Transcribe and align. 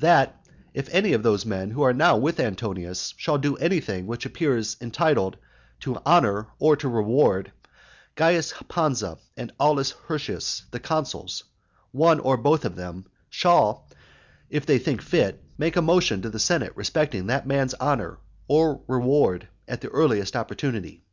That, 0.00 0.44
if 0.74 0.88
any 0.92 1.10
one 1.10 1.14
of 1.14 1.22
those 1.22 1.46
men 1.46 1.70
who 1.70 1.82
are 1.82 1.92
now 1.92 2.16
with 2.16 2.40
Antonius 2.40 3.14
shall 3.16 3.38
do 3.38 3.54
anything 3.58 4.08
which 4.08 4.26
appears 4.26 4.76
entitled 4.80 5.36
to 5.78 5.98
honour 5.98 6.48
or 6.58 6.74
to 6.74 6.88
reward, 6.88 7.52
Caius 8.16 8.52
Pansa 8.68 9.18
and 9.36 9.52
Aulus 9.60 9.92
Hirtius 10.08 10.64
the 10.72 10.80
consuls, 10.80 11.44
one 11.92 12.18
or 12.18 12.36
both 12.36 12.64
of 12.64 12.74
them, 12.74 13.06
shall, 13.30 13.86
if 14.50 14.66
they 14.66 14.80
think 14.80 15.00
fit, 15.00 15.44
make 15.56 15.76
a 15.76 15.80
motion 15.80 16.22
to 16.22 16.28
the 16.28 16.40
senate 16.40 16.72
respecting 16.74 17.28
that 17.28 17.46
man's 17.46 17.74
honour 17.80 18.18
or 18.48 18.80
reward, 18.88 19.46
at 19.68 19.80
the 19.80 19.90
earliest 19.90 20.34
opportunity. 20.34 21.04